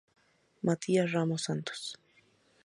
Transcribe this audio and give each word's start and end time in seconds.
Matías 0.63 1.11
Ramos 1.11 1.43
Santos. 1.43 1.99